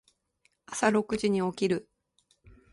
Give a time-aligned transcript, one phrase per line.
[0.65, 1.87] 朝六時に起きる。